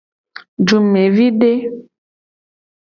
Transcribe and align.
Dumevide. 0.67 1.53